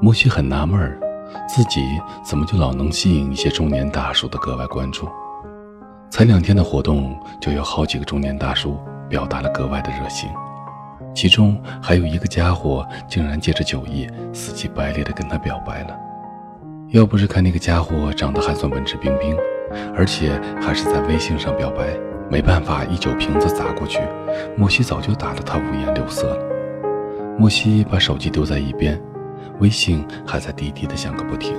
[0.00, 1.00] 莫西很纳闷，
[1.48, 1.80] 自己
[2.22, 5.08] 怎么就老能吸引一些中年大叔的格外关注？
[6.10, 10.28] 才两天的活动，就有好几个中年大叔表达了格外的热情，
[11.14, 15.96] 其中还有一个家伙竟然借着酒意，死乞白赖地跟他表白了。
[16.90, 19.34] 要不是看那个家伙长得还算文质彬彬，
[19.96, 21.96] 而且还是在微信上表白，
[22.30, 23.98] 没办法一酒瓶子砸过去，
[24.56, 26.53] 莫西早就打得他五颜六色了。
[27.38, 29.00] 莫西把手机丢在一边。
[29.60, 31.54] 微信还在滴滴的响个不停，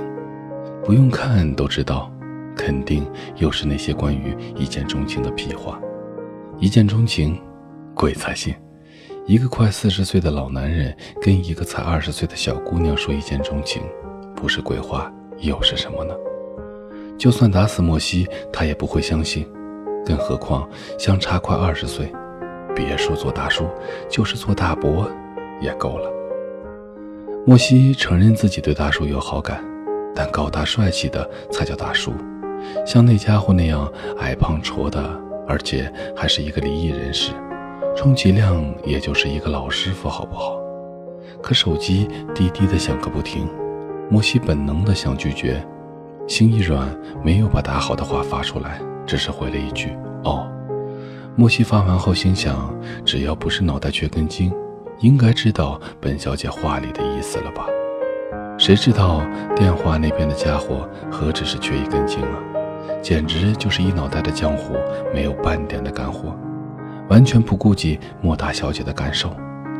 [0.84, 2.12] 不用看都知道，
[2.54, 5.80] 肯定又是那些关于一见钟情的屁话。
[6.58, 7.40] 一见钟情，
[7.94, 8.54] 鬼才信！
[9.26, 13.82] 一个快四十岁的老男人跟一个才二十岁的小姑娘说一见钟情，
[14.34, 16.14] 不是鬼话又是什么呢？
[17.16, 19.46] 就算打死莫西，他也不会相信。
[20.04, 20.68] 更何况
[20.98, 22.12] 相差快二十岁，
[22.74, 23.66] 别说做大叔，
[24.08, 25.10] 就是做大伯
[25.60, 26.10] 也够了。
[27.46, 29.64] 莫西承认自己对大叔有好感，
[30.14, 32.12] 但高大帅气的才叫大叔。
[32.84, 34.98] 像那家伙那样矮胖矬的，
[35.46, 37.32] 而且还是一个离异人士，
[37.94, 40.58] 充其量也就是一个老师傅，好不好？
[41.42, 43.48] 可手机滴滴的响个不停，
[44.10, 45.64] 莫西本能的想拒绝，
[46.26, 46.88] 心一软，
[47.22, 49.90] 没有把打好的话发出来，只是回了一句
[50.24, 50.50] “哦”。
[51.36, 54.52] 莫西发完后心想，只要不是脑袋缺根筋。
[55.00, 57.66] 应该知道本小姐话里的意思了吧？
[58.58, 59.20] 谁知道
[59.54, 62.40] 电话那边的家伙何止是缺一根筋啊，
[63.02, 64.74] 简直就是一脑袋的浆糊，
[65.12, 66.34] 没有半点的干货，
[67.10, 69.30] 完全不顾及莫大小姐的感受，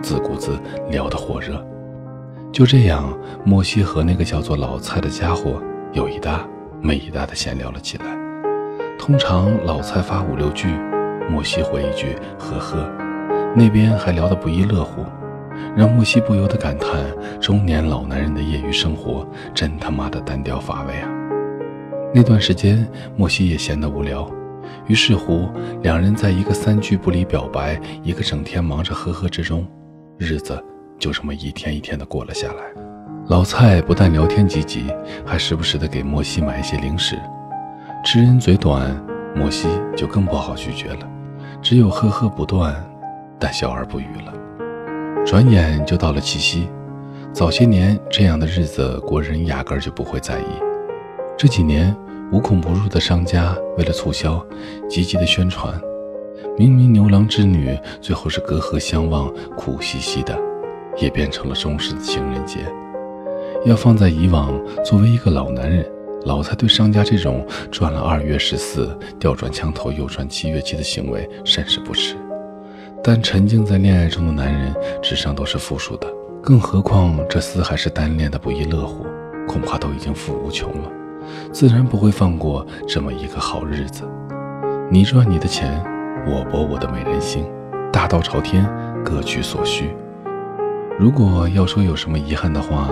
[0.02, 0.58] 自顾自
[0.90, 1.64] 聊得火热。
[2.52, 6.46] 就这样，莫西和那个叫做老蔡的家伙有一搭
[6.82, 8.04] 没一搭的闲聊了起来。
[8.98, 10.68] 通常老蔡发五六句，
[11.30, 13.05] 莫西回一句呵呵。
[13.58, 15.02] 那边还聊得不亦乐乎，
[15.74, 16.90] 让莫西不由得感叹：
[17.40, 21.08] 中年老男人的业余生活真他妈的单调乏味啊！
[22.14, 22.86] 那段时间，
[23.16, 24.30] 莫西也闲得无聊，
[24.86, 25.48] 于是乎，
[25.80, 29.66] 两人在一个三句不离表白，一个整天忙着呵呵之中，
[30.18, 30.62] 日子
[30.98, 32.62] 就这么一天一天的过了下来。
[33.28, 34.84] 老蔡不但聊天积极，
[35.24, 37.18] 还时不时的给莫西买一些零食。
[38.04, 38.94] 吃人嘴短，
[39.34, 39.66] 莫西
[39.96, 41.08] 就更不好拒绝了，
[41.62, 42.74] 只有呵呵不断。
[43.38, 44.32] 但笑而不语了。
[45.24, 46.68] 转眼就到了七夕，
[47.32, 50.44] 早些年这样的日子，国人压根儿就不会在意。
[51.36, 51.94] 这几年
[52.32, 54.44] 无孔不入的商家为了促销，
[54.88, 55.78] 积极的宣传，
[56.56, 60.38] 明明牛郎织女最后是隔河相望，苦兮兮的，
[60.96, 62.58] 也变成了中式的情人节。
[63.64, 64.52] 要放在以往，
[64.84, 65.84] 作为一个老男人，
[66.24, 72.16] 老蔡对商家这种赚了二月十四，调转枪头又赚七月七的行为甚是不耻。
[73.02, 76.08] 但沉浸在恋爱中的男人，智商都是负数的，
[76.42, 79.06] 更何况这厮还是单恋的不亦乐乎，
[79.46, 80.90] 恐怕都已经富无穷了，
[81.52, 84.02] 自然不会放过这么一个好日子。
[84.90, 85.82] 你赚你的钱，
[86.26, 87.44] 我博我的美人心，
[87.92, 88.68] 大道朝天，
[89.04, 89.94] 各取所需。
[90.98, 92.90] 如果要说有什么遗憾的话，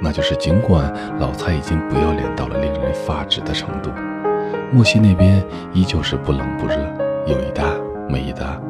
[0.00, 3.90] 那就是尽管老蔡已经不要脸到了令人发指的程度，
[4.72, 5.42] 莫西那边
[5.72, 6.76] 依旧是不冷不热，
[7.26, 7.64] 有一搭
[8.08, 8.60] 没一搭。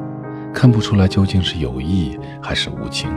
[0.56, 3.10] 看不出来究竟是有意还是无情。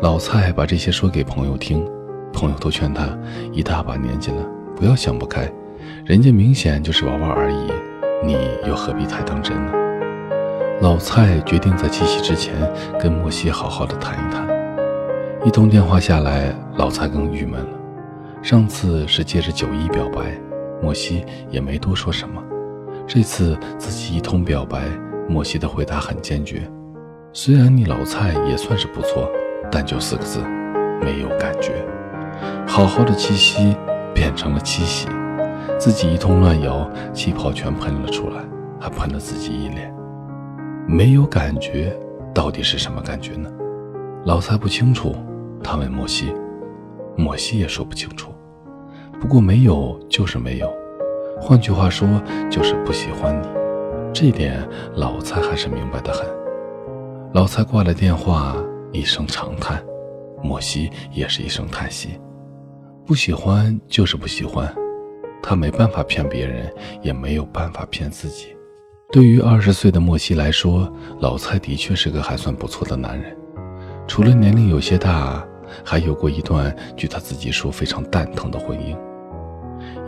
[0.00, 1.88] 老蔡把这些说给朋友听，
[2.32, 3.16] 朋友都劝他
[3.52, 4.44] 一大把年纪了，
[4.74, 5.48] 不要想不开，
[6.04, 7.70] 人家明显就是玩玩而已，
[8.26, 8.36] 你
[8.66, 9.72] 又何必太当真呢？
[10.80, 12.52] 老蔡决定在七夕之前
[13.00, 14.44] 跟莫西好好的谈一谈。
[15.46, 17.78] 一通电话下来，老蔡更郁闷了。
[18.42, 20.36] 上次是借着酒意表白，
[20.82, 22.42] 莫西也没多说什么，
[23.06, 24.82] 这次自己一通表白。
[25.28, 26.70] 莫西的回答很坚决，
[27.32, 29.30] 虽然你老蔡也算是不错，
[29.70, 30.40] 但就四个字，
[31.00, 31.72] 没有感觉。
[32.66, 33.76] 好好的七夕
[34.14, 35.08] 变成了七喜，
[35.78, 38.42] 自己一通乱摇，气泡全喷了出来，
[38.80, 39.94] 还喷了自己一脸。
[40.86, 41.96] 没有感觉，
[42.34, 43.48] 到底是什么感觉呢？
[44.24, 45.14] 老蔡不清楚，
[45.62, 46.34] 他问莫西，
[47.16, 48.32] 莫西也说不清楚。
[49.20, 50.70] 不过没有就是没有，
[51.40, 52.08] 换句话说
[52.50, 53.61] 就是不喜欢你。
[54.12, 56.26] 这点老蔡还是明白的很。
[57.32, 58.56] 老蔡挂了电话，
[58.92, 59.82] 一声长叹，
[60.42, 62.20] 莫西也是一声叹息。
[63.06, 64.72] 不喜欢就是不喜欢，
[65.42, 66.70] 他没办法骗别人，
[67.00, 68.54] 也没有办法骗自己。
[69.10, 73.36] 对于二十岁的莫西来说，老蔡的确是个还算不错的男人。
[74.06, 75.42] 除了年龄有些大，
[75.82, 78.96] 还有过一段据他自己说非常蛋疼的婚姻。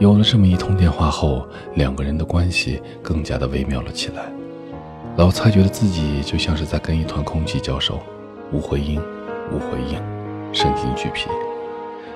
[0.00, 4.24] 有了这么一通电话后，两个人的关系更加的微妙了起来。
[5.16, 8.00] 老蔡觉得自己就像是在跟一团空气交手，
[8.50, 9.00] 无回音，
[9.52, 9.96] 无回应，
[10.52, 11.28] 身心俱疲。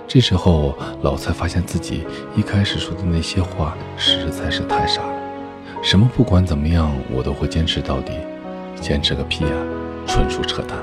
[0.08, 2.04] 这时候，老蔡发现自己
[2.34, 5.12] 一开始说的那些话实在是太傻了。
[5.80, 8.12] 什么不管怎么样，我都会坚持到底。
[8.80, 9.50] 坚持个屁啊！
[10.06, 10.78] 纯属扯淡。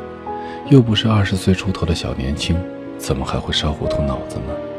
[0.70, 2.58] 又不是二十岁出头的小年轻，
[2.98, 4.75] 怎么还会烧糊涂脑子呢？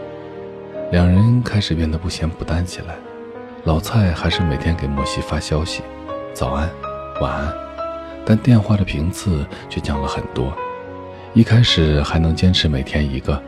[0.92, 2.94] 两人开始变得不咸不淡起来。
[3.64, 5.82] 老蔡还是每天给莫西发消息，
[6.32, 6.70] 早安，
[7.20, 7.52] 晚安，
[8.24, 10.56] 但电话的频次却降了很多。
[11.34, 13.42] 一开始还能坚持每天一个，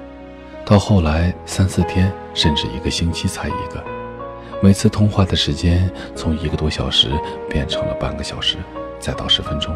[0.64, 3.82] 到后来三四天甚至一个星期才一个。
[4.61, 7.08] 每次通话的时间从一个多小时
[7.49, 8.56] 变成了半个小时，
[8.99, 9.73] 再到十分钟，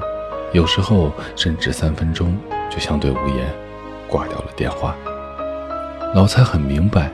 [0.53, 2.37] 有时候甚至三分钟
[2.69, 3.47] 就相对无言，
[4.09, 4.97] 挂掉了电话。
[6.13, 7.09] 老蔡很明白，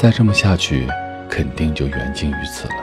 [0.00, 0.88] 再这么下去。
[1.30, 2.74] 肯定就缘尽于此了。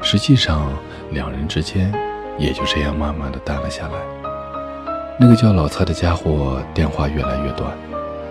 [0.00, 0.72] 实际上，
[1.10, 1.92] 两人之间
[2.38, 3.94] 也就这样慢慢的淡了下来。
[5.18, 7.76] 那个叫老蔡的家伙电话越来越短，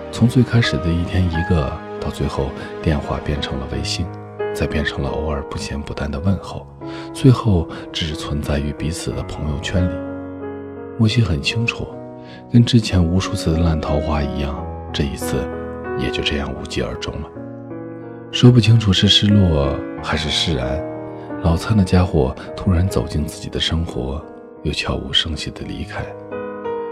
[0.10, 1.69] 从最开始的一天一个，
[2.00, 2.50] 到最后
[2.81, 4.08] 电话变成了微信，
[4.54, 6.66] 再变成了偶尔不咸不淡的问候，
[7.13, 9.94] 最后只存在于彼此的朋友圈里。
[10.98, 11.86] 莫西很清楚，
[12.50, 15.46] 跟之前无数次的烂桃花一样，这一次
[16.00, 17.28] 也就这样无疾而终了。
[18.36, 20.84] 说不清楚是失落还是释然，
[21.42, 24.22] 老蔡那家伙突然走进自己的生活，
[24.64, 26.06] 又悄无声息的离开，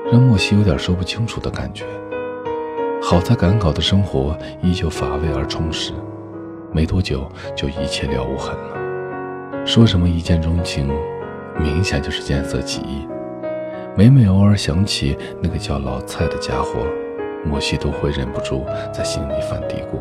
[0.10, 1.84] 让莫西有点说不清楚的感觉。
[3.02, 5.92] 好在赶稿的生活依旧乏味而充实，
[6.72, 9.66] 没多久就一切了无痕了。
[9.66, 10.90] 说什么一见钟情，
[11.60, 13.06] 明显就是见色起意。
[13.98, 16.80] 每每偶尔想起那个叫老蔡的家伙，
[17.46, 20.00] 莫西都会忍不住在心里犯嘀咕。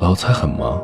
[0.00, 0.80] 老蔡很忙，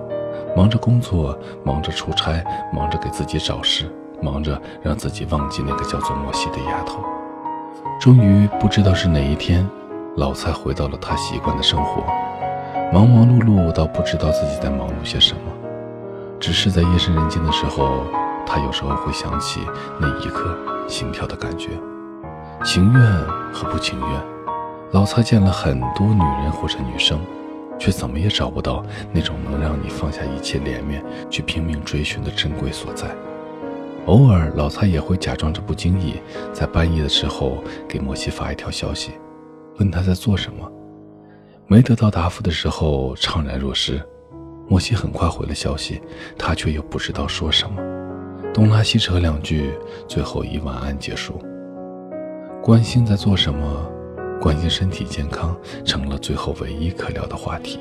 [0.57, 3.89] 忙着工作，忙着出差，忙着给自己找事，
[4.21, 6.99] 忙着让自己忘记那个叫做莫西的丫头。
[8.01, 9.65] 终于不知道是哪一天，
[10.17, 12.03] 老蔡回到了他习惯的生活，
[12.93, 15.41] 忙忙碌碌到不知道自己在忙碌些什么。
[16.41, 18.03] 只是在夜深人静的时候，
[18.45, 19.61] 他有时候会想起
[20.01, 20.59] 那一刻
[20.89, 21.69] 心跳的感觉，
[22.65, 23.01] 情愿
[23.53, 24.21] 和不情愿。
[24.91, 27.21] 老蔡见了很多女人或者女生。
[27.79, 33.09] 却怎么也找不到那种能让你放下一切脸面去拼命追寻的珍贵所在。
[34.07, 36.17] 偶尔，老蔡也会假装着不经意，
[36.53, 39.13] 在半夜的时候给莫西发一条消息，
[39.79, 40.71] 问他在做什么。
[41.67, 43.99] 没得到答复的时候，怅然若失。
[44.69, 46.03] 莫西很快回了消息，
[46.39, 47.83] 他却又不知道说什么，
[48.53, 49.73] 东拉西扯两句，
[50.07, 51.43] 最后以晚安结束。
[52.63, 53.91] 关心在做什么？
[54.41, 57.79] 关心身体健康成了最后唯一可聊的话题，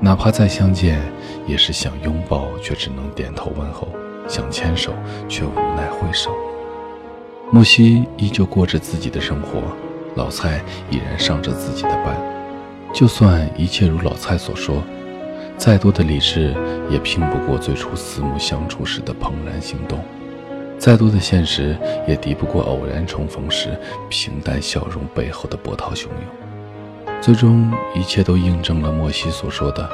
[0.00, 1.00] 哪怕再相见，
[1.46, 3.88] 也是想拥抱却只能点头问候，
[4.26, 4.92] 想牵手
[5.28, 6.30] 却无奈挥手。
[7.50, 9.62] 木西依旧过着自己的生活，
[10.14, 10.58] 老蔡
[10.90, 12.16] 依然上着自己的班。
[12.92, 14.82] 就算一切如老蔡所说，
[15.58, 16.54] 再多的理智
[16.90, 20.02] 也拼不过最初四目相处时的怦然心动。
[20.78, 21.76] 再多的现实
[22.06, 23.78] 也敌不过偶然重逢时
[24.08, 27.16] 平淡笑容背后的波涛汹涌。
[27.20, 29.88] 最终，一切都印证了莫西所说的：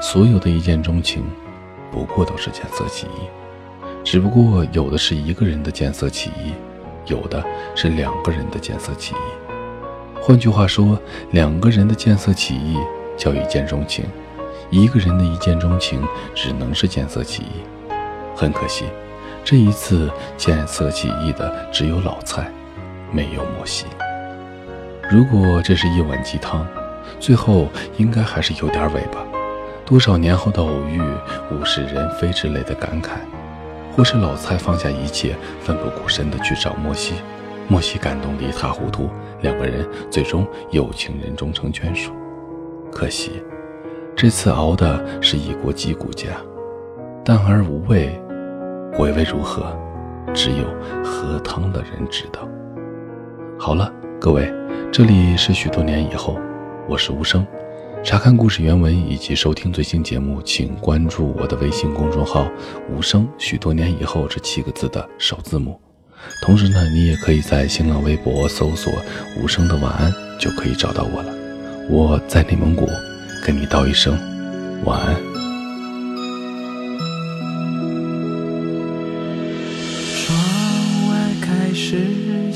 [0.00, 1.22] 所有的一见钟情，
[1.92, 3.28] 不过都是见色起意。
[4.02, 6.52] 只不过有的是一个人的见色起意，
[7.06, 9.44] 有的是两个人的见色起意。
[10.20, 10.98] 换句话说，
[11.32, 12.76] 两个人的见色起意
[13.16, 14.04] 叫一见钟情，
[14.70, 16.02] 一个人的一见钟情
[16.34, 17.92] 只能是见色起意。
[18.34, 18.86] 很可惜。
[19.46, 22.50] 这一次见色起意的只有老蔡，
[23.12, 23.86] 没有莫西。
[25.08, 26.66] 如果这是一碗鸡汤，
[27.20, 29.24] 最后应该还是有点尾巴。
[29.84, 31.00] 多少年后的偶遇，
[31.52, 33.10] 物是人非之类的感慨，
[33.94, 37.14] 或是老蔡放下一切，奋不顾身的去找莫西，
[37.68, 39.08] 莫西感动的一塌糊涂，
[39.42, 42.10] 两个人最终有情人终成眷属。
[42.90, 43.40] 可惜，
[44.16, 46.30] 这次熬的是一锅鸡骨架，
[47.24, 48.20] 淡而无味。
[48.96, 49.76] 回味如何，
[50.32, 50.64] 只有
[51.04, 52.48] 喝汤的人知道。
[53.58, 54.50] 好了，各位，
[54.90, 56.38] 这里是许多年以后，
[56.88, 57.46] 我是无声。
[58.02, 62.48] 查看故事原文以及收听最新节目，请关注我的微信公众号
[62.90, 63.28] “无声”。
[63.36, 65.78] 许多年以后这七个字的首字母。
[66.42, 68.90] 同时呢，你也可以在新浪微博搜索
[69.38, 70.10] “无声的晚安”，
[70.40, 71.30] 就可以找到我了。
[71.90, 72.86] 我在内蒙古，
[73.44, 74.18] 跟你道一声
[74.86, 75.25] 晚安。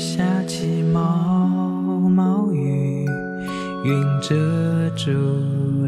[0.01, 3.05] 下起毛毛雨，
[3.85, 5.11] 云遮住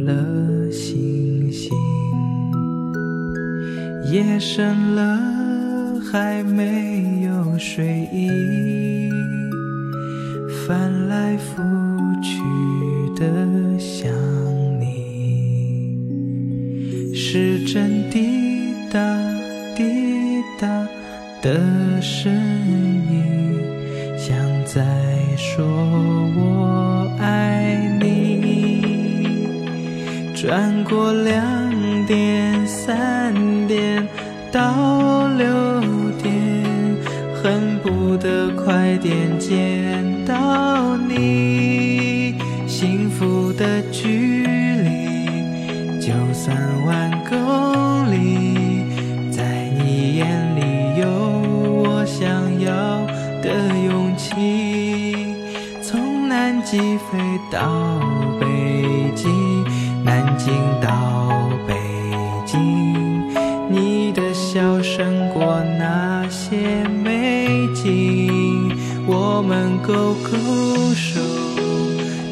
[0.06, 1.72] 了星星。
[4.12, 9.10] 夜深了，还没有睡意。
[10.68, 11.64] 翻来覆
[12.22, 12.40] 去
[13.20, 13.26] 的
[13.80, 14.14] 想
[14.80, 14.86] 你，
[17.16, 19.00] 时针滴答
[19.76, 19.82] 滴
[20.62, 20.88] 答
[21.42, 23.23] 的声音，
[24.74, 24.82] 再
[25.38, 25.64] 说
[26.36, 29.48] 我爱你。
[30.34, 33.36] 转过两点三
[33.68, 34.08] 点
[34.52, 35.46] 到六
[36.24, 36.34] 点，
[37.36, 39.83] 恨不得快点见
[56.74, 58.00] 从南极飞到
[58.40, 58.48] 北
[59.16, 59.64] 京，
[60.04, 60.52] 南京
[60.82, 61.76] 到北
[62.48, 63.30] 京，
[63.70, 68.76] 你的笑胜过那些美景。
[69.06, 70.32] 我们勾勾
[70.96, 71.22] 手，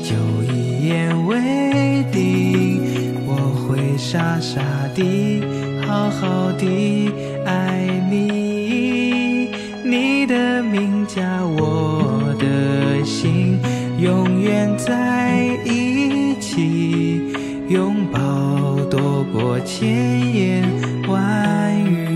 [0.01, 0.15] 就
[0.51, 2.81] 一言为定。
[3.27, 3.35] 我
[3.67, 4.59] 会傻傻
[4.95, 5.43] 地，
[5.85, 7.11] 好好地
[7.45, 9.51] 爱你。
[9.83, 11.21] 你的名叫
[14.85, 17.21] 在一起，
[17.69, 18.19] 拥抱
[18.89, 20.63] 多过千言
[21.07, 22.10] 万语。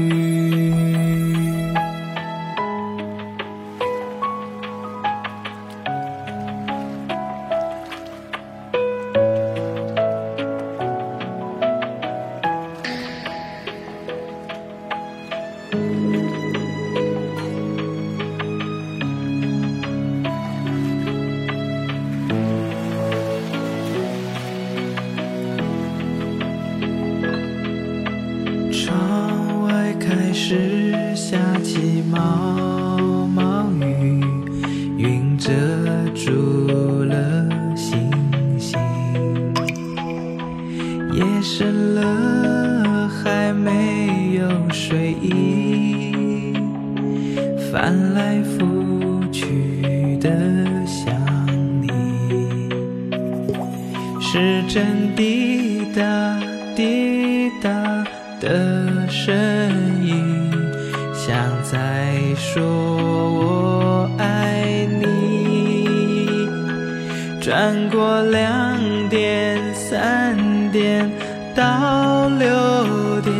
[67.45, 70.35] 转过两点三
[70.71, 71.07] 点
[71.53, 73.35] 到六点，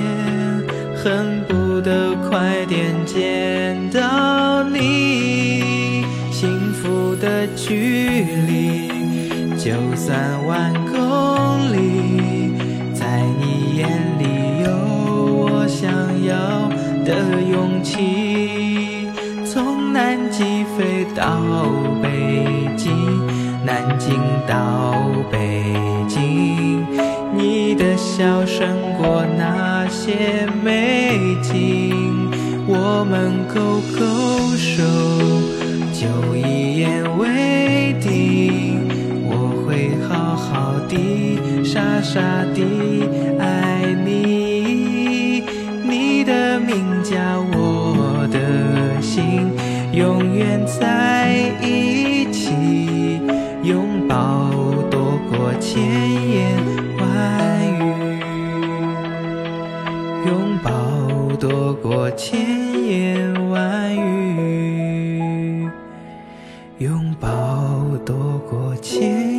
[0.96, 6.06] 恨不得快点见到你。
[6.30, 8.90] 幸福的距离
[9.58, 12.54] 就算万公里，
[12.94, 14.70] 在你眼里有
[15.34, 15.90] 我想
[16.24, 16.70] 要
[17.04, 19.10] 的勇气。
[19.44, 21.42] 从南极飞到
[22.04, 22.92] 北极，
[23.66, 24.14] 南京
[24.48, 24.94] 到
[25.32, 25.64] 北
[26.08, 26.86] 京，
[27.36, 32.30] 你的笑胜过那些美景。
[32.68, 34.84] 我们勾勾手，
[35.92, 38.88] 就一言为定。
[39.28, 42.22] 我会好好的，傻傻
[42.54, 42.62] 的
[43.40, 45.44] 爱你。
[45.84, 47.20] 你的名加
[47.54, 49.50] 我的心，
[49.92, 51.15] 永远在
[55.76, 55.84] 千
[56.30, 56.56] 言
[56.98, 57.06] 万
[57.82, 57.84] 语，
[60.26, 60.72] 拥抱
[61.38, 65.70] 多过千言万语，
[66.78, 67.28] 拥抱
[68.06, 69.35] 多过千。